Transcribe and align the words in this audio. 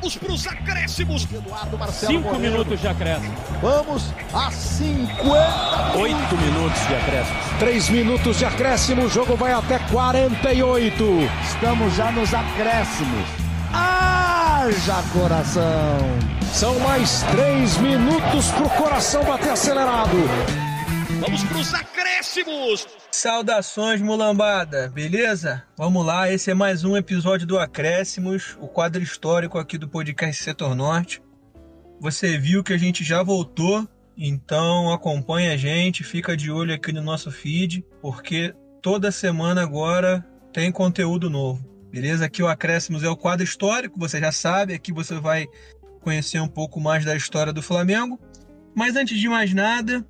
Vamos 0.00 0.16
para 0.16 0.32
os 0.32 0.46
acréscimos. 0.46 1.28
Eduardo 1.30 1.76
Marcelo 1.76 2.12
Cinco 2.12 2.32
Moreno. 2.32 2.52
minutos 2.52 2.80
de 2.80 2.88
acréscimo. 2.88 3.34
Vamos 3.60 4.14
a 4.32 4.50
50. 4.50 5.98
Oito 5.98 6.36
minutos 6.36 6.88
de 6.88 6.94
acréscimo. 6.94 7.36
Três 7.58 7.88
minutos 7.90 8.38
de 8.38 8.44
acréscimo. 8.46 9.02
O 9.04 9.10
jogo 9.10 9.36
vai 9.36 9.52
até 9.52 9.78
48. 9.78 11.04
Estamos 11.46 11.94
já 11.94 12.10
nos 12.12 12.32
acréscimos. 12.32 13.28
Haja 13.74 15.02
coração. 15.12 15.98
São 16.54 16.78
mais 16.80 17.22
três 17.30 17.76
minutos 17.76 18.46
para 18.52 18.64
o 18.64 18.70
coração 18.70 19.22
bater 19.24 19.50
acelerado. 19.50 20.16
Vamos 21.20 21.44
para 21.44 21.58
os 21.58 21.74
acréscimos. 21.74 22.86
Saudações, 23.12 24.00
mulambada, 24.00 24.88
beleza? 24.88 25.62
Vamos 25.76 26.04
lá, 26.06 26.32
esse 26.32 26.50
é 26.50 26.54
mais 26.54 26.82
um 26.82 26.96
episódio 26.96 27.46
do 27.46 27.58
Acréscimos, 27.58 28.56
o 28.58 28.66
quadro 28.66 29.02
histórico 29.02 29.58
aqui 29.58 29.76
do 29.76 29.86
podcast 29.86 30.42
Setor 30.42 30.74
Norte. 30.74 31.20
Você 32.00 32.38
viu 32.38 32.64
que 32.64 32.72
a 32.72 32.78
gente 32.78 33.04
já 33.04 33.22
voltou, 33.22 33.86
então 34.16 34.90
acompanha 34.90 35.52
a 35.52 35.56
gente, 35.58 36.02
fica 36.02 36.34
de 36.34 36.50
olho 36.50 36.72
aqui 36.72 36.90
no 36.90 37.02
nosso 37.02 37.30
feed, 37.30 37.84
porque 38.00 38.54
toda 38.80 39.12
semana 39.12 39.62
agora 39.62 40.26
tem 40.54 40.72
conteúdo 40.72 41.28
novo, 41.28 41.62
beleza? 41.92 42.24
Aqui 42.24 42.42
o 42.42 42.48
Acréscimos 42.48 43.02
é 43.02 43.10
o 43.10 43.16
quadro 43.16 43.44
histórico, 43.44 43.98
você 43.98 44.18
já 44.18 44.32
sabe, 44.32 44.72
aqui 44.72 44.90
você 44.90 45.20
vai 45.20 45.46
conhecer 46.00 46.40
um 46.40 46.48
pouco 46.48 46.80
mais 46.80 47.04
da 47.04 47.14
história 47.14 47.52
do 47.52 47.60
Flamengo. 47.60 48.18
Mas 48.74 48.96
antes 48.96 49.18
de 49.18 49.28
mais 49.28 49.52
nada, 49.52 50.06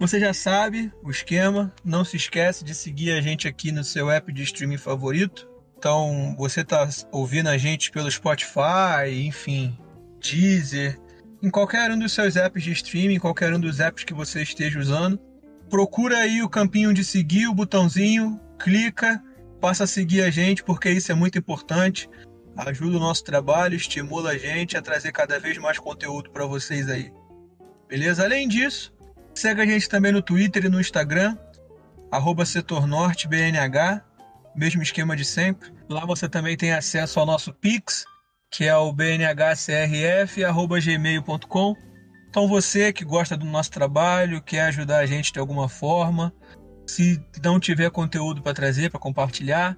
você 0.00 0.18
já 0.18 0.32
sabe 0.32 0.90
o 1.02 1.10
esquema, 1.10 1.70
não 1.84 2.06
se 2.06 2.16
esquece 2.16 2.64
de 2.64 2.74
seguir 2.74 3.12
a 3.12 3.20
gente 3.20 3.46
aqui 3.46 3.70
no 3.70 3.84
seu 3.84 4.10
app 4.10 4.32
de 4.32 4.42
streaming 4.44 4.78
favorito. 4.78 5.46
Então, 5.76 6.34
você 6.38 6.62
está 6.62 6.88
ouvindo 7.12 7.50
a 7.50 7.58
gente 7.58 7.90
pelo 7.90 8.10
Spotify, 8.10 9.10
enfim, 9.12 9.78
Deezer, 10.18 10.98
em 11.42 11.50
qualquer 11.50 11.90
um 11.90 11.98
dos 11.98 12.12
seus 12.12 12.36
apps 12.36 12.62
de 12.62 12.72
streaming, 12.72 13.18
qualquer 13.18 13.52
um 13.52 13.60
dos 13.60 13.78
apps 13.78 14.02
que 14.02 14.14
você 14.14 14.40
esteja 14.42 14.80
usando. 14.80 15.20
Procura 15.68 16.16
aí 16.16 16.42
o 16.42 16.48
campinho 16.48 16.94
de 16.94 17.04
seguir, 17.04 17.46
o 17.46 17.54
botãozinho, 17.54 18.40
clica, 18.58 19.22
passa 19.60 19.84
a 19.84 19.86
seguir 19.86 20.22
a 20.22 20.30
gente, 20.30 20.64
porque 20.64 20.90
isso 20.90 21.12
é 21.12 21.14
muito 21.14 21.38
importante. 21.38 22.08
Ajuda 22.56 22.96
o 22.96 23.00
nosso 23.00 23.22
trabalho, 23.22 23.76
estimula 23.76 24.30
a 24.30 24.38
gente 24.38 24.78
a 24.78 24.82
trazer 24.82 25.12
cada 25.12 25.38
vez 25.38 25.58
mais 25.58 25.78
conteúdo 25.78 26.30
para 26.30 26.46
vocês 26.46 26.88
aí. 26.88 27.12
Beleza? 27.86 28.24
Além 28.24 28.48
disso, 28.48 28.92
Segue 29.34 29.62
a 29.62 29.66
gente 29.66 29.88
também 29.88 30.12
no 30.12 30.22
Twitter 30.22 30.64
e 30.64 30.68
no 30.68 30.80
Instagram, 30.80 31.36
arroba 32.10 32.44
setornortebnh, 32.44 33.56
mesmo 34.54 34.82
esquema 34.82 35.16
de 35.16 35.24
sempre. 35.24 35.72
Lá 35.88 36.04
você 36.04 36.28
também 36.28 36.54
tem 36.56 36.72
acesso 36.72 37.20
ao 37.20 37.26
nosso 37.26 37.52
Pix, 37.52 38.04
que 38.50 38.64
é 38.64 38.76
o 38.76 38.92
bnhcrf.gmail.com. 38.92 41.76
Então 42.28 42.48
você 42.48 42.92
que 42.92 43.04
gosta 43.04 43.36
do 43.36 43.46
nosso 43.46 43.70
trabalho, 43.70 44.42
quer 44.42 44.62
ajudar 44.62 44.98
a 44.98 45.06
gente 45.06 45.32
de 45.32 45.38
alguma 45.38 45.68
forma, 45.68 46.34
se 46.86 47.22
não 47.42 47.60
tiver 47.60 47.90
conteúdo 47.90 48.42
para 48.42 48.54
trazer, 48.54 48.90
para 48.90 48.98
compartilhar, 48.98 49.76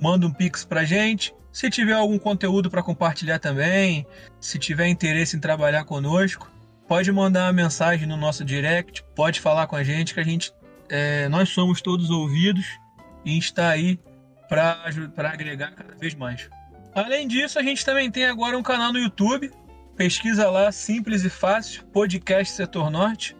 manda 0.00 0.24
um 0.26 0.32
Pix 0.32 0.64
para 0.64 0.84
gente. 0.84 1.34
Se 1.52 1.68
tiver 1.68 1.94
algum 1.94 2.18
conteúdo 2.18 2.70
para 2.70 2.82
compartilhar 2.82 3.38
também, 3.38 4.06
se 4.40 4.58
tiver 4.58 4.88
interesse 4.88 5.36
em 5.36 5.40
trabalhar 5.40 5.84
conosco, 5.84 6.50
pode 6.92 7.10
mandar 7.10 7.46
uma 7.46 7.54
mensagem 7.54 8.06
no 8.06 8.18
nosso 8.18 8.44
direct, 8.44 9.02
pode 9.16 9.40
falar 9.40 9.66
com 9.66 9.74
a 9.74 9.82
gente 9.82 10.12
que 10.12 10.20
a 10.20 10.22
gente 10.22 10.52
é, 10.90 11.26
nós 11.26 11.48
somos 11.48 11.80
todos 11.80 12.10
ouvidos 12.10 12.66
e 13.24 13.38
está 13.38 13.70
aí 13.70 13.98
para 14.46 14.84
agregar 15.32 15.70
cada 15.70 15.94
vez 15.94 16.14
mais. 16.14 16.50
Além 16.94 17.26
disso, 17.26 17.58
a 17.58 17.62
gente 17.62 17.82
também 17.82 18.10
tem 18.10 18.26
agora 18.26 18.58
um 18.58 18.62
canal 18.62 18.92
no 18.92 18.98
YouTube. 18.98 19.50
Pesquisa 19.96 20.50
lá, 20.50 20.70
simples 20.70 21.24
e 21.24 21.30
fácil, 21.30 21.82
podcast 21.84 22.52
Setor 22.52 22.90
Norte. 22.90 23.34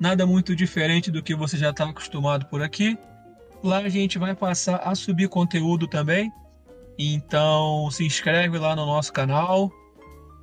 Nada 0.00 0.26
muito 0.26 0.56
diferente 0.56 1.08
do 1.08 1.22
que 1.22 1.36
você 1.36 1.56
já 1.56 1.70
está 1.70 1.84
acostumado 1.84 2.46
por 2.46 2.64
aqui. 2.64 2.98
Lá 3.62 3.78
a 3.78 3.88
gente 3.88 4.18
vai 4.18 4.34
passar 4.34 4.78
a 4.78 4.92
subir 4.96 5.28
conteúdo 5.28 5.86
também. 5.86 6.32
Então 6.98 7.88
se 7.92 8.04
inscreve 8.04 8.58
lá 8.58 8.74
no 8.74 8.84
nosso 8.84 9.12
canal, 9.12 9.70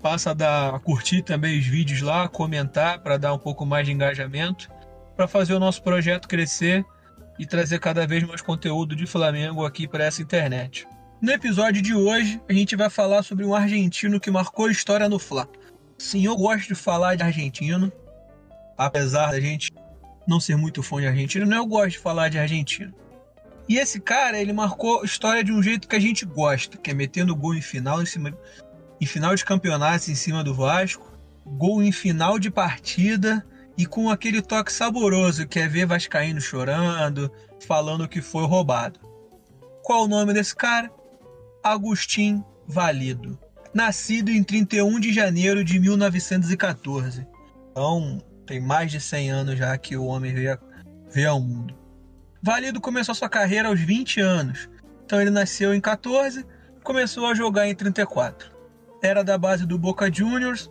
Passa 0.02 0.32
a, 0.32 0.34
dar, 0.34 0.76
a 0.76 0.80
curtir 0.80 1.22
também 1.22 1.60
os 1.60 1.66
vídeos 1.66 2.02
lá, 2.02 2.28
comentar 2.28 3.00
para 3.00 3.18
dar 3.18 3.34
um 3.34 3.38
pouco 3.38 3.66
mais 3.66 3.86
de 3.86 3.92
engajamento, 3.92 4.70
para 5.16 5.28
fazer 5.28 5.54
o 5.54 5.60
nosso 5.60 5.84
projeto 5.84 6.28
crescer 6.28 6.86
e 7.38 7.46
trazer 7.46 7.80
cada 7.80 8.08
vez 8.08 8.24
mais 8.24 8.42
conteúdo 8.42 8.96
de 8.96 9.06
Flamengo 9.06 9.66
aqui 9.66 9.88
para 9.88 10.06
essa 10.06 10.22
internet. 10.22 10.88
No 11.22 11.32
episódio 11.32 11.82
de 11.82 11.94
hoje, 11.94 12.42
a 12.48 12.54
gente 12.54 12.78
vai 12.78 12.90
falar 12.90 13.24
sobre 13.24 13.46
um 13.46 13.54
argentino 13.54 14.20
que 14.20 14.32
marcou 14.32 14.72
história 14.72 15.10
no 15.10 15.20
Fla. 15.20 15.50
Sim, 15.98 16.26
eu 16.26 16.38
gosto 16.38 16.70
de 16.70 16.76
falar 16.76 17.16
de 17.16 17.24
argentino, 17.24 17.92
apesar 18.78 19.32
da 19.32 19.42
gente 19.42 19.74
não 20.26 20.40
ser 20.40 20.56
muito 20.56 20.82
fã 20.82 21.02
de 21.02 21.08
argentino, 21.08 21.46
não 21.46 21.58
eu 21.58 21.66
gosto 21.66 21.92
de 21.92 22.00
falar 22.00 22.30
de 22.30 22.40
argentino. 22.40 22.94
E 23.68 23.78
esse 23.78 24.00
cara, 24.00 24.40
ele 24.40 24.54
marcou 24.54 25.04
história 25.04 25.44
de 25.44 25.52
um 25.52 25.62
jeito 25.62 25.88
que 25.88 25.96
a 25.96 26.00
gente 26.00 26.26
gosta, 26.26 26.78
que 26.78 26.90
é 26.90 26.94
metendo 26.94 27.36
gol 27.36 27.54
em 27.54 27.62
final 27.62 28.02
em 28.02 28.06
cima 28.06 28.36
em 29.00 29.06
final 29.06 29.34
de 29.34 29.46
campeonato 29.46 30.12
em 30.12 30.16
cima 30.16 30.44
do 30.44 30.54
Vasco, 30.54 31.18
gol 31.46 31.82
em 31.82 31.92
final 31.92 32.38
de 32.38 32.52
partida 32.52 33.46
e 33.78 33.86
com 33.86 34.10
aquele 34.10 34.42
toque 34.42 34.74
saboroso 34.74 35.48
que 35.48 35.60
é 35.60 35.68
ver 35.68 35.86
Vascaíno 35.86 36.42
chorando, 36.42 37.32
falando 37.66 38.08
que 38.08 38.22
foi 38.22 38.46
roubado. 38.46 39.00
Qual 39.84 40.04
o 40.04 40.08
nome 40.08 40.34
desse 40.34 40.56
cara? 40.56 40.92
Agostinho 41.64 42.46
Valido. 42.68 43.40
Nascido 43.74 44.30
em 44.30 44.44
31 44.44 45.00
de 45.00 45.14
janeiro 45.14 45.64
de 45.64 45.80
1914. 45.80 47.26
Então, 47.72 48.22
tem 48.46 48.60
mais 48.60 48.92
de 48.92 49.00
100 49.00 49.32
anos 49.32 49.58
já 49.58 49.78
que 49.78 49.96
o 49.96 50.06
homem 50.06 50.34
veio, 50.34 50.60
veio 51.10 51.30
ao 51.30 51.40
mundo. 51.40 51.74
Valido 52.42 52.82
começou 52.82 53.16
sua 53.16 53.30
carreira 53.30 53.70
aos 53.70 53.80
20 53.80 54.20
anos. 54.20 54.70
Então 55.06 55.22
ele 55.22 55.32
nasceu 55.32 55.74
em 55.74 55.82
14, 55.82 56.46
começou 56.84 57.28
a 57.28 57.34
jogar 57.34 57.68
em 57.68 57.76
34 57.76 58.59
era 59.02 59.24
da 59.24 59.38
base 59.38 59.66
do 59.66 59.78
Boca 59.78 60.12
Juniors, 60.12 60.70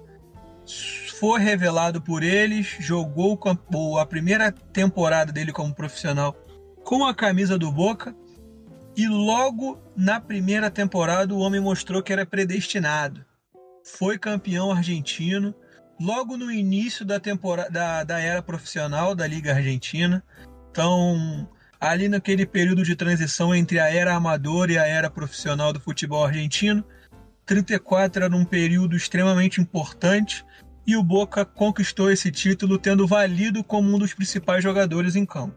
foi 1.18 1.40
revelado 1.40 2.00
por 2.00 2.22
eles, 2.22 2.76
jogou 2.78 3.38
a 3.98 4.06
primeira 4.06 4.52
temporada 4.52 5.32
dele 5.32 5.52
como 5.52 5.74
profissional 5.74 6.36
com 6.84 7.04
a 7.04 7.14
camisa 7.14 7.58
do 7.58 7.72
Boca 7.72 8.14
e 8.96 9.06
logo 9.06 9.78
na 9.96 10.20
primeira 10.20 10.70
temporada 10.70 11.34
o 11.34 11.38
homem 11.38 11.60
mostrou 11.60 12.02
que 12.02 12.12
era 12.12 12.26
predestinado. 12.26 13.24
Foi 13.84 14.18
campeão 14.18 14.70
argentino 14.70 15.54
logo 16.00 16.36
no 16.36 16.50
início 16.50 17.04
da 17.04 17.18
temporada 17.18 17.70
da, 17.70 18.04
da 18.04 18.20
era 18.20 18.42
profissional 18.42 19.14
da 19.14 19.26
Liga 19.26 19.54
Argentina. 19.54 20.22
Então, 20.70 21.48
ali 21.80 22.08
naquele 22.08 22.46
período 22.46 22.82
de 22.82 22.94
transição 22.94 23.54
entre 23.54 23.80
a 23.80 23.92
era 23.92 24.14
amadora 24.14 24.72
e 24.72 24.78
a 24.78 24.86
era 24.86 25.10
profissional 25.10 25.72
do 25.72 25.80
futebol 25.80 26.24
argentino, 26.24 26.84
34 27.48 28.24
era 28.24 28.36
um 28.36 28.44
período 28.44 28.94
extremamente 28.94 29.58
importante 29.58 30.44
e 30.86 30.96
o 30.96 31.02
Boca 31.02 31.46
conquistou 31.46 32.12
esse 32.12 32.30
título 32.30 32.78
tendo 32.78 33.06
valido 33.06 33.64
como 33.64 33.94
um 33.94 33.98
dos 33.98 34.12
principais 34.12 34.62
jogadores 34.62 35.16
em 35.16 35.24
campo. 35.24 35.56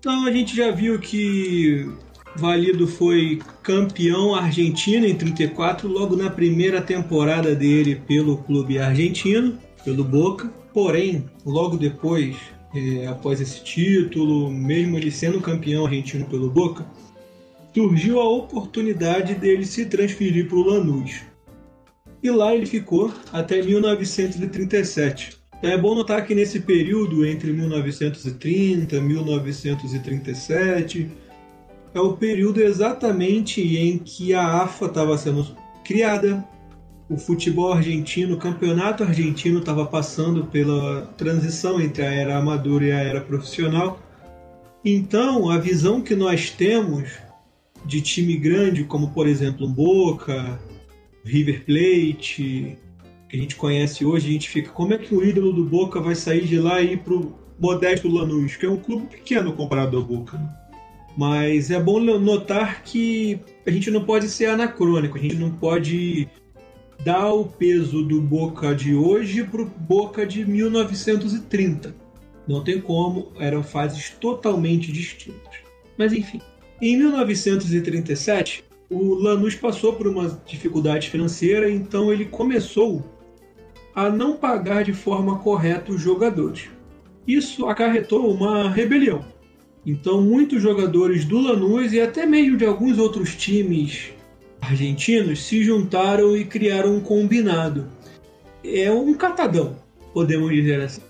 Então 0.00 0.26
a 0.26 0.32
gente 0.32 0.54
já 0.54 0.70
viu 0.70 0.98
que 0.98 1.88
Valido 2.36 2.88
foi 2.88 3.40
campeão 3.62 4.34
argentino 4.34 5.06
em 5.06 5.14
34, 5.14 5.88
logo 5.88 6.16
na 6.16 6.28
primeira 6.28 6.82
temporada 6.82 7.54
dele 7.54 7.94
pelo 7.94 8.38
clube 8.38 8.78
argentino, 8.78 9.56
pelo 9.84 10.02
Boca. 10.02 10.52
Porém, 10.72 11.24
logo 11.46 11.76
depois, 11.76 12.36
é, 12.74 13.06
após 13.06 13.40
esse 13.40 13.62
título, 13.62 14.50
mesmo 14.50 14.98
ele 14.98 15.12
sendo 15.12 15.40
campeão 15.40 15.86
argentino 15.86 16.26
pelo 16.26 16.50
Boca, 16.50 16.84
surgiu 17.74 18.20
a 18.20 18.28
oportunidade 18.28 19.34
dele 19.34 19.66
se 19.66 19.86
transferir 19.86 20.48
para 20.48 20.56
o 20.56 20.62
Lanús. 20.62 21.22
E 22.22 22.30
lá 22.30 22.54
ele 22.54 22.66
ficou 22.66 23.12
até 23.32 23.60
1937. 23.60 25.36
É 25.60 25.76
bom 25.76 25.94
notar 25.94 26.26
que 26.26 26.34
nesse 26.34 26.60
período 26.60 27.26
entre 27.26 27.52
1930 27.52 28.96
e 28.96 29.00
1937 29.00 31.10
é 31.92 32.00
o 32.00 32.16
período 32.16 32.62
exatamente 32.62 33.60
em 33.76 33.98
que 33.98 34.32
a 34.34 34.62
AFA 34.62 34.86
estava 34.86 35.18
sendo 35.18 35.46
criada, 35.84 36.44
o 37.08 37.16
futebol 37.16 37.72
argentino, 37.72 38.34
o 38.34 38.38
campeonato 38.38 39.02
argentino 39.02 39.60
estava 39.60 39.84
passando 39.84 40.44
pela 40.46 41.02
transição 41.16 41.80
entre 41.80 42.02
a 42.02 42.12
era 42.12 42.38
amadora 42.38 42.84
e 42.84 42.92
a 42.92 42.98
era 42.98 43.20
profissional. 43.20 44.00
Então, 44.84 45.50
a 45.50 45.58
visão 45.58 46.00
que 46.00 46.14
nós 46.14 46.50
temos 46.50 47.23
de 47.84 48.00
time 48.00 48.36
grande, 48.36 48.84
como 48.84 49.10
por 49.10 49.26
exemplo 49.26 49.68
Boca, 49.68 50.58
River 51.24 51.64
Plate, 51.64 52.78
que 53.28 53.36
a 53.36 53.40
gente 53.40 53.56
conhece 53.56 54.04
hoje, 54.04 54.28
a 54.28 54.32
gente 54.32 54.48
fica, 54.48 54.70
como 54.70 54.94
é 54.94 54.98
que 54.98 55.14
o 55.14 55.24
ídolo 55.24 55.52
do 55.52 55.64
Boca 55.64 56.00
vai 56.00 56.14
sair 56.14 56.46
de 56.46 56.58
lá 56.58 56.80
e 56.80 56.94
ir 56.94 56.98
pro 56.98 57.34
modesto 57.58 58.08
Lanús, 58.08 58.56
que 58.56 58.66
é 58.66 58.70
um 58.70 58.76
clube 58.76 59.06
pequeno 59.06 59.52
comparado 59.52 59.96
ao 59.96 60.02
Boca. 60.02 60.36
Né? 60.36 60.48
Mas 61.16 61.70
é 61.70 61.80
bom 61.80 62.00
notar 62.00 62.82
que 62.82 63.38
a 63.66 63.70
gente 63.70 63.90
não 63.90 64.04
pode 64.04 64.28
ser 64.28 64.46
anacrônico, 64.46 65.16
a 65.16 65.20
gente 65.20 65.36
não 65.36 65.50
pode 65.50 66.28
dá 67.04 67.32
o 67.32 67.44
peso 67.44 68.02
do 68.02 68.20
Boca 68.20 68.74
de 68.74 68.94
hoje 68.94 69.44
para 69.44 69.62
o 69.62 69.66
Boca 69.66 70.26
de 70.26 70.44
1930. 70.44 71.94
Não 72.46 72.62
tem 72.62 72.80
como, 72.80 73.32
eram 73.38 73.62
fases 73.62 74.10
totalmente 74.10 74.92
distintas. 74.92 75.54
Mas 75.96 76.12
enfim. 76.12 76.40
Em 76.82 76.96
1937, 76.96 78.64
o 78.90 79.14
Lanús 79.14 79.54
passou 79.54 79.92
por 79.92 80.06
uma 80.06 80.40
dificuldade 80.46 81.08
financeira, 81.08 81.70
então 81.70 82.12
ele 82.12 82.24
começou 82.24 83.04
a 83.94 84.10
não 84.10 84.36
pagar 84.36 84.82
de 84.82 84.92
forma 84.92 85.38
correta 85.38 85.92
os 85.92 86.00
jogadores. 86.00 86.68
Isso 87.26 87.66
acarretou 87.66 88.28
uma 88.30 88.68
rebelião. 88.68 89.24
Então, 89.86 90.20
muitos 90.20 90.62
jogadores 90.62 91.24
do 91.24 91.38
Lanús 91.38 91.92
e 91.92 92.00
até 92.00 92.26
mesmo 92.26 92.56
de 92.56 92.64
alguns 92.64 92.98
outros 92.98 93.34
times 93.36 94.12
argentinos 94.60 95.44
se 95.44 95.62
juntaram 95.62 96.36
e 96.36 96.44
criaram 96.44 96.96
um 96.96 97.00
combinado. 97.00 97.86
É 98.64 98.90
um 98.90 99.14
catadão, 99.14 99.76
podemos 100.12 100.50
dizer 100.52 100.80
assim. 100.80 101.02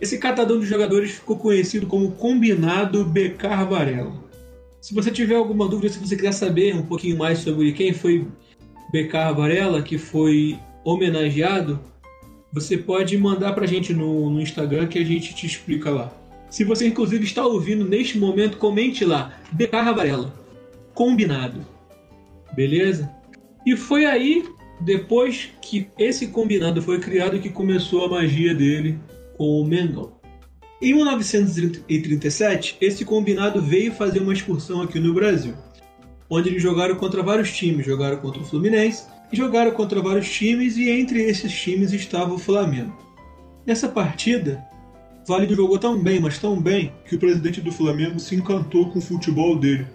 Esse 0.00 0.18
catadão 0.18 0.58
de 0.58 0.66
jogadores 0.66 1.12
ficou 1.12 1.36
conhecido 1.36 1.86
como 1.86 2.10
Combinado 2.12 3.04
Becar 3.04 3.68
Varela. 3.68 4.29
Se 4.80 4.94
você 4.94 5.10
tiver 5.10 5.34
alguma 5.34 5.68
dúvida, 5.68 5.92
se 5.92 5.98
você 5.98 6.16
quiser 6.16 6.32
saber 6.32 6.74
um 6.74 6.82
pouquinho 6.82 7.18
mais 7.18 7.40
sobre 7.40 7.72
quem 7.72 7.92
foi 7.92 8.26
Becar 8.90 9.34
Varela, 9.34 9.82
que 9.82 9.98
foi 9.98 10.58
homenageado, 10.84 11.78
você 12.52 12.78
pode 12.78 13.16
mandar 13.18 13.52
pra 13.52 13.66
gente 13.66 13.92
no, 13.92 14.30
no 14.30 14.40
Instagram 14.40 14.86
que 14.86 14.98
a 14.98 15.04
gente 15.04 15.34
te 15.34 15.46
explica 15.46 15.90
lá. 15.90 16.12
Se 16.48 16.64
você 16.64 16.86
inclusive 16.86 17.24
está 17.24 17.44
ouvindo 17.46 17.84
neste 17.84 18.18
momento, 18.18 18.56
comente 18.56 19.04
lá, 19.04 19.38
Becar 19.52 19.94
Varela. 19.94 20.34
Combinado. 20.94 21.64
Beleza? 22.54 23.10
E 23.64 23.76
foi 23.76 24.06
aí, 24.06 24.44
depois 24.80 25.50
que 25.60 25.88
esse 25.98 26.28
combinado 26.28 26.80
foi 26.80 26.98
criado, 26.98 27.38
que 27.38 27.50
começou 27.50 28.06
a 28.06 28.08
magia 28.08 28.54
dele 28.54 28.98
com 29.36 29.60
o 29.60 29.64
Mengão. 29.64 30.19
Em 30.82 30.94
1937, 30.94 32.78
esse 32.80 33.04
combinado 33.04 33.60
veio 33.60 33.92
fazer 33.92 34.20
uma 34.20 34.32
excursão 34.32 34.80
aqui 34.80 34.98
no 34.98 35.12
Brasil, 35.12 35.52
onde 36.28 36.48
eles 36.48 36.62
jogaram 36.62 36.96
contra 36.96 37.22
vários 37.22 37.52
times, 37.52 37.84
jogaram 37.84 38.16
contra 38.16 38.40
o 38.40 38.44
Fluminense 38.44 39.04
e 39.30 39.36
jogaram 39.36 39.72
contra 39.72 40.00
vários 40.00 40.30
times 40.30 40.78
e 40.78 40.88
entre 40.88 41.22
esses 41.22 41.52
times 41.52 41.92
estava 41.92 42.32
o 42.32 42.38
Flamengo. 42.38 42.96
Nessa 43.66 43.90
partida, 43.90 44.64
Válido 45.26 45.54
jogou 45.54 45.78
tão 45.78 46.02
bem, 46.02 46.18
mas 46.18 46.38
tão 46.38 46.58
bem, 46.58 46.92
que 47.04 47.14
o 47.14 47.18
presidente 47.18 47.60
do 47.60 47.70
Flamengo 47.70 48.18
se 48.18 48.34
encantou 48.34 48.90
com 48.90 49.00
o 49.00 49.02
futebol 49.02 49.58
dele 49.58 49.86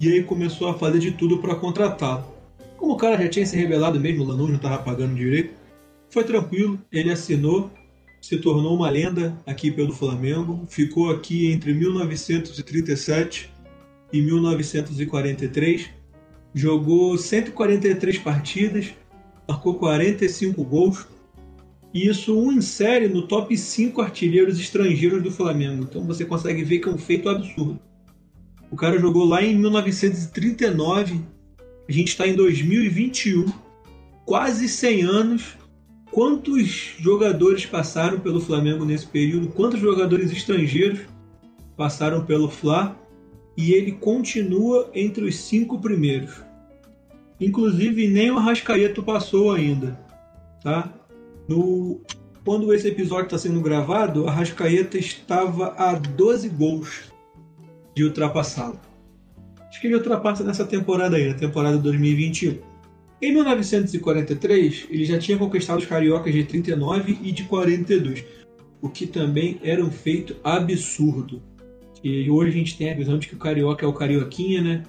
e 0.00 0.10
aí 0.10 0.24
começou 0.24 0.68
a 0.68 0.74
fazer 0.74 0.98
de 0.98 1.12
tudo 1.12 1.38
para 1.38 1.54
contratá-lo. 1.54 2.24
Como 2.76 2.94
o 2.94 2.96
cara 2.96 3.22
já 3.22 3.28
tinha 3.28 3.46
se 3.46 3.56
revelado 3.56 4.00
mesmo, 4.00 4.24
o 4.24 4.26
Lanús 4.26 4.48
não 4.48 4.56
estava 4.56 4.78
pagando 4.78 5.14
direito, 5.14 5.54
foi 6.10 6.24
tranquilo, 6.24 6.78
ele 6.90 7.10
assinou, 7.12 7.70
se 8.28 8.36
tornou 8.36 8.76
uma 8.76 8.90
lenda 8.90 9.34
aqui 9.46 9.70
pelo 9.70 9.90
Flamengo, 9.90 10.62
ficou 10.68 11.10
aqui 11.10 11.50
entre 11.50 11.72
1937 11.72 13.50
e 14.12 14.20
1943, 14.20 15.88
jogou 16.52 17.16
143 17.16 18.18
partidas, 18.18 18.92
marcou 19.48 19.76
45 19.76 20.62
gols, 20.62 21.06
e 21.94 22.06
isso 22.06 22.38
o 22.38 22.52
insere 22.52 23.08
no 23.08 23.26
top 23.26 23.56
5 23.56 23.98
artilheiros 24.02 24.60
estrangeiros 24.60 25.22
do 25.22 25.30
Flamengo. 25.30 25.84
Então 25.84 26.04
você 26.04 26.22
consegue 26.26 26.62
ver 26.62 26.80
que 26.80 26.88
é 26.90 26.92
um 26.92 26.98
feito 26.98 27.30
absurdo. 27.30 27.80
O 28.70 28.76
cara 28.76 28.98
jogou 28.98 29.24
lá 29.24 29.42
em 29.42 29.56
1939. 29.56 31.18
A 31.88 31.92
gente 31.92 32.08
está 32.08 32.28
em 32.28 32.34
2021. 32.34 33.46
Quase 34.26 34.68
100 34.68 35.02
anos. 35.04 35.56
Quantos 36.18 36.96
jogadores 36.98 37.64
passaram 37.64 38.18
pelo 38.18 38.40
Flamengo 38.40 38.84
nesse 38.84 39.06
período? 39.06 39.50
Quantos 39.50 39.78
jogadores 39.78 40.32
estrangeiros 40.32 41.02
passaram 41.76 42.24
pelo 42.24 42.50
Fla? 42.50 42.98
E 43.56 43.72
ele 43.72 43.92
continua 43.92 44.90
entre 44.92 45.24
os 45.24 45.36
cinco 45.36 45.78
primeiros. 45.80 46.42
Inclusive, 47.40 48.08
nem 48.08 48.32
o 48.32 48.36
Arrascaeta 48.36 49.00
passou 49.00 49.52
ainda. 49.52 49.96
Tá? 50.60 50.92
No, 51.46 52.00
quando 52.44 52.74
esse 52.74 52.88
episódio 52.88 53.26
está 53.26 53.38
sendo 53.38 53.60
gravado, 53.60 54.26
a 54.26 54.32
Arrascaeta 54.32 54.98
estava 54.98 55.68
a 55.78 55.94
12 55.94 56.48
gols 56.48 57.12
de 57.94 58.02
ultrapassá-lo. 58.02 58.80
Acho 59.68 59.80
que 59.80 59.86
ele 59.86 59.94
ultrapassa 59.94 60.42
nessa 60.42 60.64
temporada 60.64 61.16
aí, 61.16 61.28
na 61.28 61.34
temporada 61.34 61.78
2021. 61.78 62.67
Em 63.20 63.32
1943, 63.32 64.86
ele 64.90 65.04
já 65.04 65.18
tinha 65.18 65.36
conquistado 65.36 65.78
os 65.78 65.86
cariocas 65.86 66.32
de 66.32 66.44
39 66.44 67.18
e 67.22 67.32
de 67.32 67.44
42, 67.44 68.24
o 68.80 68.88
que 68.88 69.06
também 69.06 69.58
era 69.62 69.84
um 69.84 69.90
feito 69.90 70.36
absurdo. 70.44 71.42
E 72.02 72.30
hoje 72.30 72.50
a 72.50 72.54
gente 72.54 72.78
tem 72.78 72.92
a 72.92 72.94
visão 72.94 73.18
de 73.18 73.26
que 73.26 73.34
o 73.34 73.38
carioca 73.38 73.84
é 73.84 73.88
o 73.88 73.92
carioquinha, 73.92 74.62
né? 74.62 74.82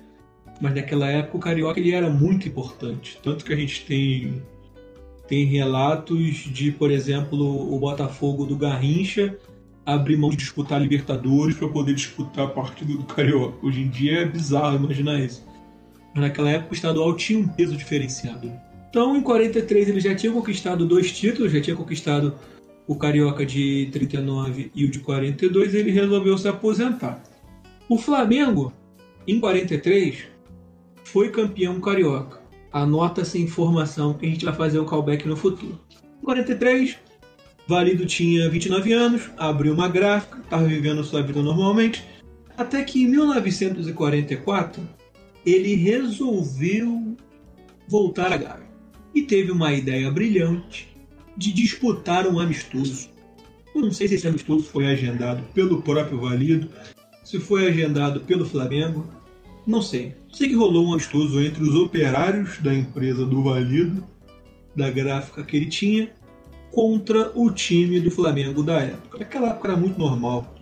Mas 0.61 0.75
naquela 0.75 1.09
época 1.09 1.37
o 1.37 1.39
carioca 1.39 1.79
ele 1.79 1.91
era 1.91 2.09
muito 2.09 2.47
importante, 2.47 3.19
tanto 3.23 3.43
que 3.43 3.53
a 3.53 3.55
gente 3.55 3.85
tem 3.85 4.41
tem 5.27 5.45
relatos 5.45 6.35
de, 6.51 6.71
por 6.71 6.89
exemplo, 6.89 7.39
o 7.71 7.79
Botafogo 7.79 8.47
do 8.47 8.57
Garrincha 8.57 9.37
abrir 9.85 10.17
mão 10.17 10.31
de 10.31 10.37
disputar 10.37 10.81
Libertadores 10.81 11.55
para 11.55 11.67
poder 11.67 11.93
disputar 11.93 12.45
a 12.45 12.49
partida 12.49 12.93
do 12.93 13.03
Carioca. 13.03 13.57
Hoje 13.65 13.81
em 13.81 13.89
dia 13.89 14.21
é 14.21 14.25
bizarro 14.25 14.77
imaginar 14.77 15.19
isso. 15.19 15.45
Naquela 16.15 16.49
época 16.49 16.71
o 16.71 16.75
estadual 16.75 17.15
tinha 17.15 17.39
um 17.39 17.47
peso 17.47 17.75
diferenciado. 17.75 18.51
Então 18.89 19.15
em 19.15 19.21
43 19.21 19.89
ele 19.89 19.99
já 19.99 20.15
tinha 20.15 20.31
conquistado 20.31 20.85
dois 20.85 21.11
títulos, 21.11 21.51
já 21.51 21.61
tinha 21.61 21.75
conquistado 21.75 22.33
o 22.87 22.95
Carioca 22.95 23.45
de 23.45 23.87
39 23.91 24.71
e 24.73 24.85
o 24.85 24.89
de 24.89 24.97
42, 24.99 25.75
e 25.75 25.77
ele 25.77 25.91
resolveu 25.91 26.35
se 26.37 26.47
aposentar. 26.47 27.21
O 27.87 27.99
Flamengo, 27.99 28.73
em 29.27 29.39
43, 29.39 30.23
foi 31.03 31.29
campeão 31.29 31.79
carioca. 31.79 32.39
Anota 32.71 33.21
essa 33.21 33.37
informação 33.37 34.15
que 34.15 34.25
a 34.25 34.29
gente 34.29 34.43
vai 34.43 34.55
fazer 34.55 34.79
um 34.79 34.85
callback 34.85 35.27
no 35.27 35.37
futuro. 35.37 35.79
Em 36.19 36.25
43, 36.25 36.97
Valido 37.67 38.07
tinha 38.07 38.49
29 38.49 38.93
anos, 38.93 39.29
abriu 39.37 39.71
uma 39.71 39.87
gráfica, 39.87 40.39
estava 40.39 40.63
vivendo 40.63 41.03
sua 41.03 41.21
vida 41.21 41.43
normalmente, 41.43 42.03
até 42.57 42.83
que 42.83 43.03
em 43.03 43.07
1944 43.07 44.81
ele 45.45 45.75
resolveu 45.75 47.15
voltar 47.87 48.31
à 48.31 48.37
Gávea 48.37 48.69
e 49.13 49.21
teve 49.23 49.51
uma 49.51 49.73
ideia 49.73 50.11
brilhante 50.11 50.87
de 51.35 51.51
disputar 51.53 52.27
um 52.27 52.39
amistoso. 52.39 53.09
Eu 53.73 53.81
não 53.81 53.91
sei 53.91 54.07
se 54.07 54.15
esse 54.15 54.27
amistoso 54.27 54.65
foi 54.65 54.87
agendado 54.87 55.41
pelo 55.53 55.81
próprio 55.81 56.19
Valido, 56.19 56.69
se 57.23 57.39
foi 57.39 57.67
agendado 57.67 58.21
pelo 58.21 58.45
Flamengo, 58.45 59.07
não 59.65 59.81
sei. 59.81 60.15
Sei 60.31 60.49
que 60.49 60.55
rolou 60.55 60.87
um 60.87 60.93
amistoso 60.93 61.39
entre 61.41 61.63
os 61.63 61.75
operários 61.75 62.59
da 62.59 62.73
empresa 62.73 63.25
do 63.25 63.43
Valido, 63.43 64.03
da 64.75 64.89
gráfica 64.89 65.43
que 65.43 65.55
ele 65.55 65.67
tinha, 65.67 66.11
contra 66.71 67.31
o 67.35 67.51
time 67.51 67.99
do 67.99 68.11
Flamengo 68.11 68.63
da 68.63 68.79
época. 68.79 69.19
Naquela 69.19 69.49
época 69.49 69.69
era 69.69 69.77
muito 69.77 69.97
normal. 69.97 70.55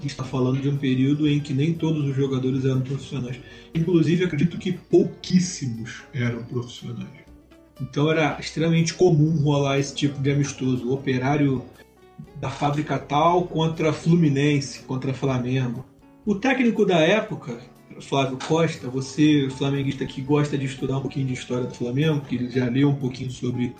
Gente 0.00 0.12
está 0.12 0.24
falando 0.24 0.58
de 0.58 0.68
um 0.68 0.78
período 0.78 1.28
em 1.28 1.38
que 1.38 1.52
nem 1.52 1.74
todos 1.74 2.08
os 2.08 2.16
jogadores 2.16 2.64
eram 2.64 2.80
profissionais. 2.80 3.38
Inclusive, 3.74 4.24
acredito 4.24 4.56
que 4.56 4.72
pouquíssimos 4.72 6.04
eram 6.14 6.42
profissionais. 6.44 7.20
Então 7.78 8.10
era 8.10 8.38
extremamente 8.40 8.94
comum 8.94 9.36
rolar 9.42 9.78
esse 9.78 9.94
tipo 9.94 10.18
de 10.22 10.30
amistoso. 10.30 10.88
O 10.88 10.94
operário 10.94 11.62
da 12.36 12.48
fábrica 12.48 12.98
tal 12.98 13.44
contra 13.44 13.92
Fluminense, 13.92 14.80
contra 14.80 15.12
Flamengo. 15.12 15.84
O 16.24 16.34
técnico 16.34 16.86
da 16.86 16.98
época, 16.98 17.58
Flávio 18.00 18.38
Costa, 18.38 18.88
você, 18.88 19.48
flamenguista 19.50 20.06
que 20.06 20.22
gosta 20.22 20.56
de 20.56 20.64
estudar 20.64 20.96
um 20.96 21.02
pouquinho 21.02 21.26
de 21.26 21.34
história 21.34 21.66
do 21.66 21.74
Flamengo, 21.74 22.22
que 22.22 22.48
já 22.48 22.64
leu 22.70 22.88
um 22.88 22.96
pouquinho 22.96 23.30
sobre 23.30 23.74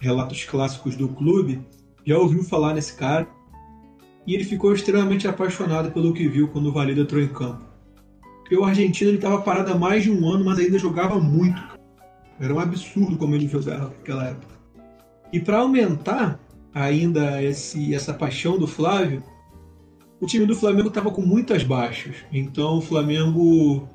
relatos 0.00 0.44
clássicos 0.44 0.96
do 0.96 1.08
clube, 1.08 1.60
já 2.04 2.18
ouviu 2.18 2.42
falar 2.42 2.74
nesse 2.74 2.96
cara 2.96 3.28
e 4.26 4.34
ele 4.34 4.44
ficou 4.44 4.72
extremamente 4.74 5.26
apaixonado 5.26 5.90
pelo 5.90 6.12
que 6.12 6.28
viu 6.28 6.48
quando 6.48 6.66
o 6.66 6.72
Valida 6.72 7.00
entrou 7.00 7.20
em 7.20 7.28
campo. 7.28 7.64
Porque 8.40 8.56
o 8.56 8.64
argentino 8.64 9.12
estava 9.12 9.40
parado 9.40 9.72
há 9.72 9.78
mais 9.78 10.02
de 10.02 10.10
um 10.10 10.28
ano, 10.28 10.44
mas 10.44 10.58
ainda 10.58 10.78
jogava 10.78 11.18
muito. 11.18 11.60
Era 12.38 12.54
um 12.54 12.58
absurdo 12.58 13.16
como 13.16 13.34
ele 13.34 13.48
jogava 13.48 13.86
naquela 13.86 14.28
época. 14.28 14.54
E 15.32 15.40
para 15.40 15.58
aumentar 15.58 16.38
ainda 16.74 17.42
esse, 17.42 17.94
essa 17.94 18.12
paixão 18.12 18.58
do 18.58 18.66
Flávio, 18.66 19.22
o 20.20 20.26
time 20.26 20.46
do 20.46 20.54
Flamengo 20.54 20.88
estava 20.88 21.10
com 21.10 21.22
muitas 21.22 21.64
baixas. 21.64 22.16
Então 22.32 22.78
o 22.78 22.80
Flamengo, 22.80 23.88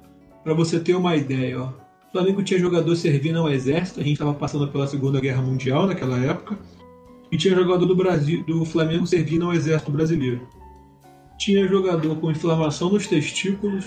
para 0.43 0.53
você 0.53 0.79
ter 0.79 0.95
uma 0.95 1.15
ideia, 1.15 1.61
ó, 1.61 1.67
o 1.67 2.11
Flamengo 2.11 2.43
tinha 2.43 2.59
jogador 2.59 2.95
servindo 2.95 3.39
ao 3.39 3.49
exército, 3.49 3.99
a 3.99 4.03
gente 4.03 4.13
estava 4.13 4.33
passando 4.33 4.67
pela 4.67 4.87
Segunda 4.87 5.19
Guerra 5.19 5.41
Mundial 5.41 5.87
naquela 5.87 6.17
época, 6.17 6.57
e 7.31 7.37
tinha 7.37 7.55
jogador 7.55 7.85
do 7.85 7.95
Brasil, 7.95 8.43
do 8.43 8.63
Flamengo 8.65 9.05
servindo 9.05 9.45
ao 9.45 9.53
exército 9.53 9.91
brasileiro. 9.91 10.47
Tinha 11.37 11.67
jogador 11.67 12.15
com 12.15 12.31
inflamação 12.31 12.89
nos 12.89 13.07
testículos, 13.07 13.85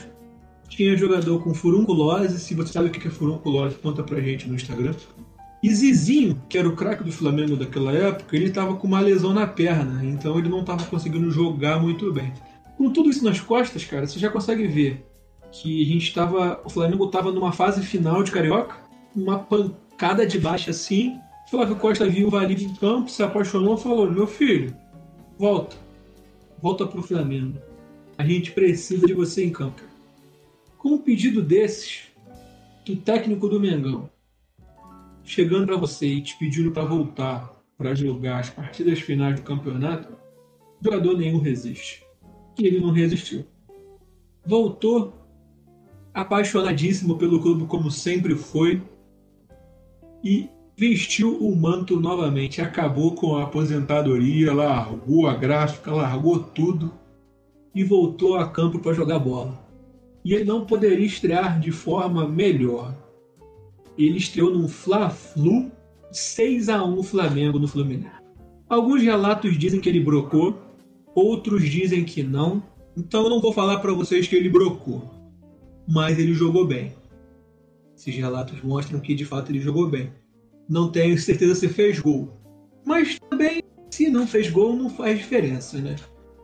tinha 0.69 0.97
jogador 0.97 1.43
com 1.43 1.53
furunculose. 1.53 2.39
Se 2.39 2.55
você 2.55 2.73
sabe 2.73 2.89
o 2.89 2.91
que 2.91 3.07
é 3.07 3.11
furunculose, 3.11 3.77
conta 3.77 4.03
pra 4.03 4.21
gente 4.21 4.49
no 4.49 4.55
Instagram. 4.55 4.95
E 5.63 5.75
Zizinho, 5.75 6.41
que 6.49 6.57
era 6.57 6.69
o 6.69 6.75
craque 6.75 7.05
do 7.05 7.13
Flamengo 7.13 7.57
daquela 7.57 7.93
época, 7.93 8.35
ele 8.35 8.47
estava 8.47 8.77
com 8.77 8.87
uma 8.87 9.01
lesão 9.01 9.35
na 9.35 9.47
perna, 9.47 10.03
então 10.05 10.39
ele 10.39 10.49
não 10.49 10.61
estava 10.61 10.85
conseguindo 10.85 11.31
jogar 11.31 11.79
muito 11.79 12.11
bem. 12.13 12.33
Com 12.79 12.91
tudo 12.91 13.11
isso 13.11 13.23
nas 13.23 13.41
costas, 13.41 13.85
cara, 13.85 14.07
você 14.07 14.19
já 14.19 14.31
consegue 14.31 14.67
ver 14.67 15.05
que 15.53 15.83
a 15.83 15.87
gente 15.87 16.05
estava, 16.05 16.63
o 16.65 16.71
Flamengo 16.71 17.05
estava 17.05 17.31
numa 17.31 17.53
fase 17.53 17.83
final 17.83 18.23
de 18.23 18.31
carioca, 18.31 18.77
uma 19.15 19.39
pancada 19.39 20.27
de 20.27 20.39
baixo 20.39 20.71
assim. 20.71 21.19
Flávio 21.51 21.75
Costa 21.75 22.09
viu 22.09 22.29
o 22.29 22.31
Valido 22.31 22.63
em 22.63 22.73
campo, 22.77 23.11
se 23.11 23.25
apaixonou 23.25 23.75
e 23.75 23.81
falou: 23.81 24.09
Meu 24.09 24.27
filho, 24.29 24.73
volta, 25.37 25.77
volta 26.63 26.87
pro 26.87 27.03
Flamengo. 27.03 27.59
A 28.17 28.25
gente 28.25 28.53
precisa 28.53 29.05
de 29.05 29.13
você 29.13 29.45
em 29.45 29.51
campo. 29.51 29.83
Com 30.79 30.91
um 30.91 30.99
pedido 30.99 31.43
desses, 31.43 32.03
do 32.87 32.95
técnico 32.95 33.49
do 33.49 33.59
Mengão, 33.59 34.09
chegando 35.25 35.67
para 35.67 35.77
você 35.77 36.07
e 36.07 36.23
te 36.23 36.39
pedindo 36.39 36.71
para 36.71 36.85
voltar 36.85 37.61
para 37.77 37.95
jogar 37.97 38.41
as 38.41 38.51
partidas 38.51 39.01
finais 39.01 39.37
do 39.37 39.43
campeonato, 39.43 40.15
jogador 40.81 41.17
nenhum 41.17 41.41
resiste. 41.41 42.05
E 42.59 42.67
ele 42.67 42.79
não 42.79 42.93
resistiu. 42.93 43.45
Voltou 44.47 45.15
apaixonadíssimo 46.15 47.17
pelo 47.17 47.41
clube 47.41 47.67
como 47.67 47.91
sempre 47.91 48.37
foi 48.37 48.83
e 50.23 50.49
vestiu 50.81 51.37
o 51.37 51.55
manto 51.55 52.01
novamente. 52.01 52.63
Acabou 52.63 53.15
com 53.15 53.37
a 53.37 53.45
aposentadoria, 53.45 54.51
largou 54.51 55.27
a 55.27 55.35
gráfica, 55.35 55.93
largou 55.93 56.39
tudo 56.39 56.91
e 57.75 57.85
voltou 57.85 58.39
a 58.39 58.49
campo 58.49 58.79
para 58.79 58.95
jogar 58.95 59.19
bola. 59.19 59.63
E 60.25 60.33
ele 60.33 60.45
não 60.45 60.65
poderia 60.65 61.05
estrear 61.05 61.61
de 61.61 61.71
forma 61.71 62.27
melhor. 62.27 62.97
Ele 63.99 64.17
estreou 64.17 64.51
num 64.51 64.67
Fla-Flu 64.69 65.71
6 66.11 66.71
a 66.71 66.83
1 66.83 67.03
Flamengo 67.03 67.59
no 67.59 67.69
Fluminense. 67.69 68.17
Alguns 68.67 69.03
relatos 69.03 69.59
dizem 69.59 69.81
que 69.81 69.89
ele 69.89 70.01
brocou, 70.01 70.59
outros 71.15 71.69
dizem 71.69 72.07
que 72.07 72.23
não. 72.23 72.63
Então 72.97 73.25
eu 73.25 73.29
não 73.29 73.43
vou 73.43 73.53
falar 73.53 73.81
para 73.81 73.93
vocês 73.93 74.27
que 74.27 74.35
ele 74.35 74.49
brocou, 74.49 75.11
mas 75.87 76.19
ele 76.19 76.33
jogou 76.33 76.67
bem. 76.67 76.95
Esses 77.95 78.17
relatos 78.17 78.63
mostram 78.63 78.99
que 78.99 79.15
de 79.15 79.27
fato 79.27 79.53
ele 79.53 79.61
jogou 79.61 79.87
bem. 79.87 80.11
Não 80.71 80.89
tenho 80.89 81.19
certeza 81.19 81.57
se 81.57 81.69
fez 81.69 81.99
gol, 81.99 82.33
mas 82.87 83.19
também 83.29 83.61
se 83.91 84.09
não 84.09 84.25
fez 84.25 84.49
gol 84.49 84.77
não 84.77 84.89
faz 84.89 85.19
diferença, 85.19 85.79
né? 85.79 85.97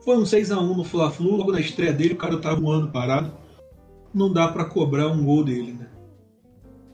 Foi 0.04 0.18
um 0.18 0.26
6 0.26 0.50
a 0.50 0.58
1 0.58 0.76
no 0.76 0.82
Fla-Flu, 0.82 1.36
logo 1.36 1.52
na 1.52 1.60
estreia 1.60 1.92
dele 1.92 2.14
o 2.14 2.16
cara 2.16 2.36
tava 2.38 2.60
um 2.60 2.68
ano 2.68 2.90
parado. 2.90 3.32
Não 4.12 4.32
dá 4.32 4.48
para 4.48 4.64
cobrar 4.64 5.06
um 5.06 5.24
gol 5.24 5.44
dele, 5.44 5.74
né? 5.74 5.88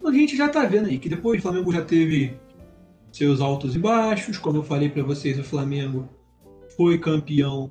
A 0.04 0.12
gente 0.12 0.36
já 0.36 0.50
tá 0.50 0.66
vendo 0.66 0.88
aí 0.88 0.98
que 0.98 1.08
depois 1.08 1.38
o 1.38 1.42
Flamengo 1.42 1.72
já 1.72 1.82
teve 1.82 2.36
seus 3.10 3.40
altos 3.40 3.74
e 3.74 3.78
baixos, 3.78 4.36
como 4.36 4.58
eu 4.58 4.62
falei 4.62 4.90
para 4.90 5.02
vocês, 5.02 5.38
o 5.38 5.44
Flamengo 5.44 6.06
foi 6.76 6.98
campeão 6.98 7.70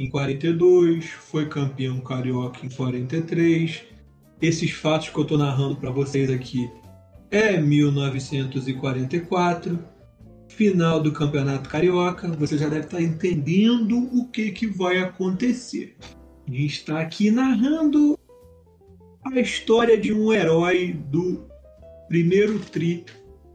em 0.00 0.08
42, 0.08 1.04
foi 1.04 1.46
campeão 1.50 2.00
carioca 2.00 2.64
em 2.64 2.70
43. 2.70 3.82
Esses 4.40 4.70
fatos 4.70 5.10
que 5.10 5.18
eu 5.18 5.22
estou 5.22 5.36
narrando 5.36 5.76
para 5.76 5.90
vocês 5.90 6.30
aqui 6.30 6.70
é 7.30 7.60
1944, 7.60 9.78
final 10.48 11.00
do 11.00 11.12
Campeonato 11.12 11.68
Carioca. 11.68 12.26
Você 12.28 12.56
já 12.58 12.68
deve 12.68 12.86
estar 12.86 13.02
entendendo 13.02 14.08
o 14.12 14.26
que, 14.28 14.50
que 14.50 14.66
vai 14.66 14.98
acontecer. 14.98 15.96
A 16.46 16.50
gente 16.50 16.66
está 16.66 17.00
aqui 17.00 17.30
narrando 17.30 18.18
a 19.24 19.40
história 19.40 19.96
de 19.98 20.12
um 20.12 20.30
herói 20.32 20.92
do 20.92 21.46
primeiro 22.08 22.60
tri 22.60 23.04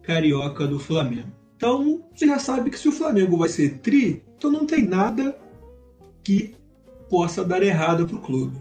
carioca 0.01 0.67
do 0.67 0.79
Flamengo. 0.79 1.31
Então, 1.55 2.03
você 2.13 2.27
já 2.27 2.39
sabe 2.39 2.69
que 2.69 2.79
se 2.79 2.89
o 2.89 2.91
Flamengo 2.91 3.37
vai 3.37 3.47
ser 3.47 3.77
tri, 3.79 4.21
então 4.37 4.51
não 4.51 4.65
tem 4.65 4.85
nada 4.85 5.39
que 6.23 6.55
possa 7.09 7.43
dar 7.43 7.63
errado 7.63 8.07
para 8.07 8.17
o 8.17 8.21
clube 8.21 8.57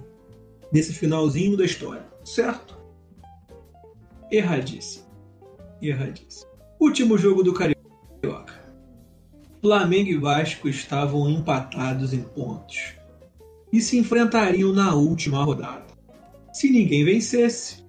nesse 0.72 0.92
finalzinho 0.92 1.56
da 1.56 1.64
história, 1.64 2.06
certo? 2.24 2.79
Erradíssimo. 4.30 5.06
Erradíssimo. 5.82 6.50
Último 6.78 7.18
jogo 7.18 7.42
do 7.42 7.52
Carioca. 7.52 8.60
Flamengo 9.60 10.08
e 10.08 10.16
Vasco 10.16 10.68
estavam 10.68 11.28
empatados 11.28 12.14
em 12.14 12.22
pontos 12.22 12.94
e 13.72 13.80
se 13.80 13.98
enfrentariam 13.98 14.72
na 14.72 14.94
última 14.94 15.44
rodada. 15.44 15.86
Se 16.52 16.70
ninguém 16.70 17.04
vencesse, 17.04 17.84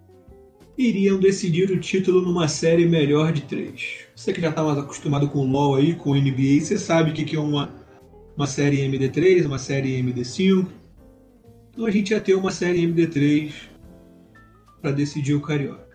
iriam 0.77 1.19
decidir 1.19 1.71
o 1.71 1.79
título 1.79 2.21
numa 2.21 2.47
série 2.47 2.85
melhor 2.85 3.31
de 3.31 3.41
três. 3.43 3.99
Você 4.15 4.33
que 4.33 4.41
já 4.41 4.49
está 4.49 4.63
mais 4.63 4.77
acostumado 4.77 5.29
com 5.29 5.49
LoL 5.49 5.75
aí, 5.75 5.95
com 5.95 6.11
o 6.11 6.15
NBA, 6.15 6.59
você 6.61 6.77
sabe 6.77 7.11
o 7.11 7.13
que 7.13 7.35
é 7.35 7.39
uma 7.39 7.81
uma 8.35 8.47
série 8.47 8.77
MD3, 8.77 9.45
uma 9.45 9.59
série 9.59 10.01
MD5. 10.01 10.65
Então 11.71 11.85
a 11.85 11.91
gente 11.91 12.11
ia 12.11 12.19
ter 12.19 12.33
uma 12.33 12.51
série 12.51 12.85
MD3 12.87 13.53
para 14.81 14.91
decidir 14.91 15.35
o 15.35 15.41
Carioca. 15.41 15.90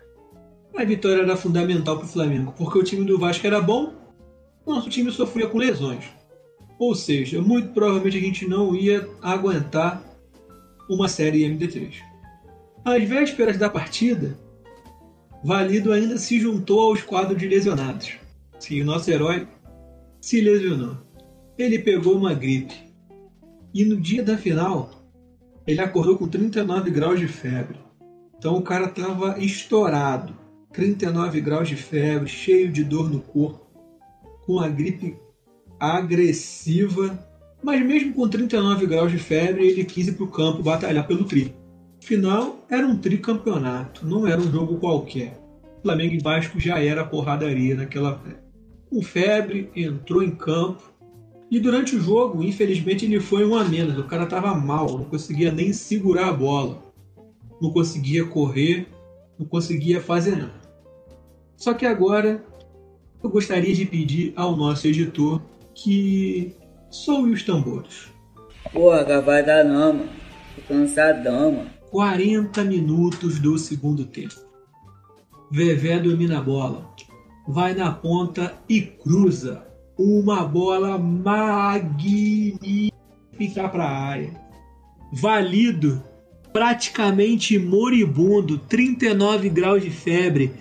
A 0.77 0.85
vitória 0.85 1.23
era 1.23 1.35
fundamental 1.35 1.97
para 1.97 2.05
o 2.05 2.09
Flamengo, 2.09 2.53
porque 2.55 2.77
o 2.77 2.83
time 2.83 3.03
do 3.03 3.17
Vasco 3.17 3.45
era 3.45 3.59
bom, 3.59 3.93
nosso 4.65 4.89
time 4.89 5.11
sofria 5.11 5.47
com 5.47 5.57
lesões. 5.57 6.05
Ou 6.77 6.93
seja, 6.93 7.41
muito 7.41 7.69
provavelmente 7.69 8.17
a 8.17 8.21
gente 8.21 8.47
não 8.47 8.75
ia 8.75 9.09
aguentar 9.21 10.03
uma 10.89 11.09
série 11.09 11.41
MD3. 11.49 11.95
Às 12.85 13.03
vésperas 13.03 13.57
da 13.57 13.69
partida, 13.69 14.37
Valido 15.43 15.91
ainda 15.91 16.17
se 16.17 16.39
juntou 16.39 16.79
aos 16.79 17.01
quadros 17.01 17.37
de 17.37 17.47
lesionados. 17.47 18.13
Sim, 18.59 18.81
o 18.81 18.85
nosso 18.85 19.09
herói 19.09 19.47
se 20.21 20.39
lesionou 20.41 21.07
ele 21.57 21.79
pegou 21.79 22.15
uma 22.15 22.33
gripe. 22.33 22.75
E 23.73 23.83
no 23.83 23.97
dia 23.97 24.23
da 24.23 24.37
final, 24.37 24.91
ele 25.65 25.81
acordou 25.81 26.17
com 26.17 26.27
39 26.27 26.91
graus 26.91 27.19
de 27.19 27.27
febre. 27.27 27.77
Então 28.37 28.55
o 28.55 28.61
cara 28.61 28.85
estava 28.85 29.39
estourado. 29.39 30.33
39 30.77 31.41
graus 31.41 31.67
de 31.67 31.75
febre, 31.75 32.29
cheio 32.29 32.71
de 32.71 32.83
dor 32.83 33.09
no 33.09 33.19
corpo, 33.19 33.65
com 34.45 34.59
a 34.59 34.67
gripe 34.69 35.17
agressiva. 35.79 37.17
Mas 37.63 37.83
mesmo 37.83 38.13
com 38.13 38.29
39 38.29 38.85
graus 38.85 39.11
de 39.11 39.17
febre, 39.17 39.65
ele 39.65 39.83
quis 39.83 40.07
ir 40.07 40.11
para 40.11 40.25
o 40.25 40.27
campo 40.29 40.61
batalhar 40.61 41.07
pelo 41.07 41.23
tri. 41.23 41.51
Final 41.99 42.63
era 42.69 42.85
um 42.85 42.95
tricampeonato, 42.95 44.05
não 44.05 44.27
era 44.27 44.39
um 44.39 44.51
jogo 44.51 44.77
qualquer. 44.77 45.41
Flamengo 45.81 46.13
e 46.13 46.19
Vasco 46.19 46.59
já 46.59 46.79
era 46.79 47.03
porradaria 47.03 47.73
naquela 47.73 48.19
febre. 48.19 48.37
Com 48.87 49.01
febre, 49.01 49.71
entrou 49.75 50.21
em 50.21 50.29
campo, 50.29 50.83
e 51.49 51.59
durante 51.59 51.95
o 51.95 51.99
jogo, 51.99 52.43
infelizmente, 52.43 53.03
ele 53.03 53.19
foi 53.19 53.43
um 53.43 53.55
a 53.55 53.63
menos. 53.63 53.97
O 53.97 54.03
cara 54.03 54.25
estava 54.25 54.53
mal, 54.53 54.95
não 54.95 55.05
conseguia 55.05 55.51
nem 55.51 55.73
segurar 55.73 56.29
a 56.29 56.33
bola, 56.33 56.83
não 57.59 57.71
conseguia 57.71 58.23
correr, 58.25 58.87
não 59.39 59.47
conseguia 59.47 59.99
fazer 59.99 60.35
nada. 60.35 60.66
Só 61.57 61.73
que 61.73 61.85
agora 61.85 62.43
eu 63.21 63.29
gostaria 63.29 63.73
de 63.73 63.83
pedir 63.83 64.31
ao 64.35 64.55
nosso 64.55 64.87
editor 64.87 65.41
que 65.73 66.55
soe 66.89 67.33
os 67.33 67.43
tambores. 67.43 68.09
Porra, 68.71 69.19
vai 69.21 69.43
dar 69.43 69.65
não, 69.65 69.93
mano. 69.93 70.09
Tô 70.55 70.61
cansadão, 70.73 71.51
mano. 71.51 71.69
40 71.89 72.63
minutos 72.63 73.39
do 73.39 73.57
segundo 73.57 74.05
tempo. 74.05 74.35
Vevé 75.51 75.99
domina 75.99 76.37
a 76.37 76.41
bola. 76.41 76.87
Vai 77.47 77.73
na 77.73 77.91
ponta 77.91 78.53
e 78.69 78.81
cruza 78.81 79.65
uma 79.97 80.43
bola 80.45 80.97
magnífica 80.97 82.91
para 83.71 83.83
a 83.83 83.97
área. 83.97 84.31
Valido, 85.11 86.03
praticamente 86.53 87.57
moribundo, 87.57 88.57
39 88.59 89.49
graus 89.49 89.81
de 89.81 89.89
febre, 89.89 90.53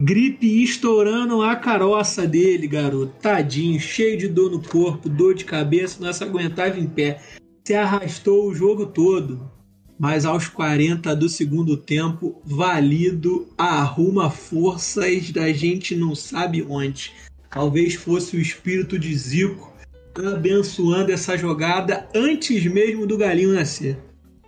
gripe 0.00 0.62
estourando 0.62 1.42
a 1.42 1.56
caroça 1.56 2.26
dele, 2.26 2.66
garoto. 2.66 3.14
Tadinho, 3.20 3.78
cheio 3.80 4.18
de 4.18 4.28
dor 4.28 4.50
no 4.50 4.62
corpo, 4.62 5.08
dor 5.08 5.34
de 5.34 5.44
cabeça, 5.44 6.04
não 6.04 6.12
se 6.12 6.24
aguentava 6.24 6.78
em 6.78 6.86
pé. 6.86 7.20
Se 7.64 7.74
arrastou 7.74 8.48
o 8.48 8.54
jogo 8.54 8.86
todo. 8.86 9.50
Mas 9.98 10.24
aos 10.24 10.48
40 10.48 11.14
do 11.14 11.28
segundo 11.28 11.76
tempo, 11.76 12.40
Valido 12.44 13.48
arruma 13.56 14.28
forças 14.28 15.30
da 15.30 15.52
gente 15.52 15.94
não 15.94 16.14
sabe 16.14 16.66
onde. 16.68 17.12
Talvez 17.48 17.94
fosse 17.94 18.36
o 18.36 18.40
espírito 18.40 18.98
de 18.98 19.14
Zico 19.16 19.72
abençoando 20.16 21.12
essa 21.12 21.36
jogada 21.36 22.08
antes 22.14 22.64
mesmo 22.66 23.06
do 23.06 23.16
galinho 23.16 23.54
nascer. 23.54 23.98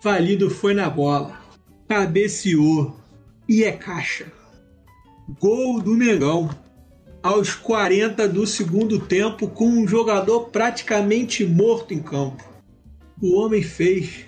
Valido 0.02 0.50
foi 0.50 0.74
na 0.74 0.88
bola, 0.88 1.40
cabeceou 1.88 2.96
e 3.48 3.64
é 3.64 3.72
caixa. 3.72 4.35
Gol 5.28 5.82
do 5.82 5.90
Mengão. 5.90 6.48
Aos 7.20 7.52
40 7.52 8.28
do 8.28 8.46
segundo 8.46 9.00
tempo, 9.00 9.48
com 9.48 9.66
um 9.66 9.88
jogador 9.88 10.50
praticamente 10.50 11.44
morto 11.44 11.92
em 11.92 11.98
campo. 11.98 12.44
O 13.20 13.34
homem 13.40 13.60
fez 13.60 14.24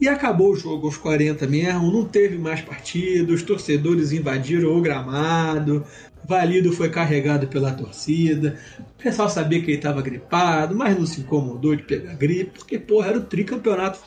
E 0.00 0.08
acabou 0.08 0.50
o 0.50 0.56
jogo 0.56 0.88
aos 0.88 0.96
40 0.96 1.46
mesmo, 1.46 1.92
não 1.92 2.04
teve 2.04 2.36
mais 2.36 2.60
partido, 2.60 3.32
os 3.32 3.42
torcedores 3.42 4.12
invadiram 4.12 4.76
o 4.76 4.82
gramado, 4.82 5.86
Valido 6.26 6.72
foi 6.72 6.90
carregado 6.90 7.46
pela 7.46 7.72
torcida, 7.72 8.58
o 8.78 9.02
pessoal 9.02 9.30
sabia 9.30 9.60
que 9.60 9.70
ele 9.70 9.76
estava 9.78 10.02
gripado, 10.02 10.74
mas 10.74 10.98
não 10.98 11.06
se 11.06 11.20
incomodou 11.20 11.76
de 11.76 11.84
pegar 11.84 12.14
gripe, 12.14 12.58
porque, 12.58 12.78
porra, 12.78 13.10
era 13.10 13.18
o 13.18 13.24
tricampeonato 13.24 14.00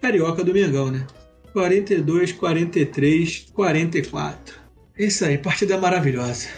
carioca 0.00 0.42
do 0.42 0.54
Mengão, 0.54 0.90
né? 0.90 1.06
42, 1.52 2.32
43, 2.32 3.50
44. 3.52 4.67
Isso 4.98 5.24
aí, 5.24 5.38
partida 5.38 5.78
maravilhosa. 5.78 6.48